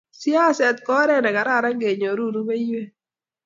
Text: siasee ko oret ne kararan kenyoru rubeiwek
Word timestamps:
siasee 0.21 0.73
ko 0.85 0.91
oret 1.01 1.21
ne 1.23 1.31
kararan 1.37 1.77
kenyoru 1.81 2.23
rubeiwek 2.35 2.89